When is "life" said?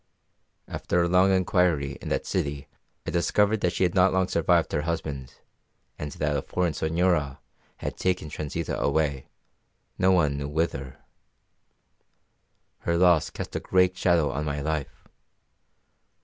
14.59-15.07